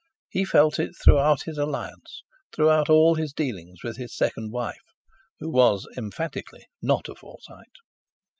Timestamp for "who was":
5.37-5.87